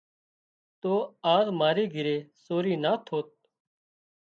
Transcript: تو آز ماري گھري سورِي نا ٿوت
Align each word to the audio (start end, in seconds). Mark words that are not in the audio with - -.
تو 0.81 0.93
آز 1.35 1.47
ماري 1.59 1.85
گھري 1.95 2.17
سورِي 2.43 2.73
نا 2.83 2.91
ٿوت 3.05 3.27